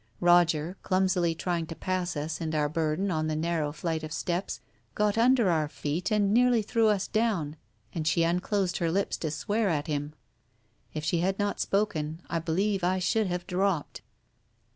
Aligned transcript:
Roger, 0.19 0.77
clumsily 0.81 1.35
trying 1.35 1.67
to 1.67 1.75
pass 1.75 2.17
us 2.17 2.41
and 2.41 2.55
our 2.55 2.67
burden 2.67 3.11
on 3.11 3.27
the 3.27 3.35
narrow 3.35 3.71
flight 3.71 4.01
of 4.01 4.11
steps, 4.11 4.59
got 4.95 5.15
under 5.15 5.51
our 5.51 5.67
feet 5.69 6.09
and 6.11 6.33
nearly 6.33 6.63
threw 6.63 6.87
us 6.87 7.07
down, 7.07 7.55
and 7.93 8.07
she 8.07 8.23
unclosed 8.23 8.77
her 8.77 8.91
lips 8.91 9.15
to 9.15 9.29
swear 9.29 9.69
at 9.69 9.85
him. 9.85 10.15
If 10.91 11.03
she 11.03 11.19
had 11.19 11.37
not 11.37 11.59
spoken, 11.59 12.19
I 12.31 12.39
believe 12.39 12.83
I 12.83 12.97
should 12.97 13.27
have 13.27 13.45
dropped. 13.45 14.01